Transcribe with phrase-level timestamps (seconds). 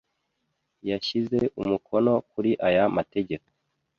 [0.89, 3.47] yashyize umukono kuri aya Mategeko